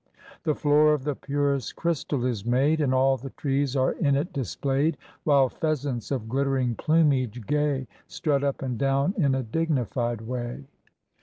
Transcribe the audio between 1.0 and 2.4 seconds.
the purest crystal